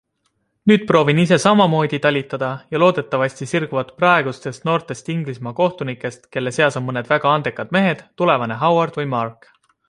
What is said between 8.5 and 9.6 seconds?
Howard või Mark.